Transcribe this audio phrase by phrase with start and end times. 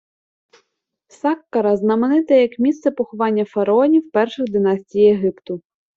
[1.07, 5.61] Саккара знаменита як місце поховання фараонів перших династій Єгипту.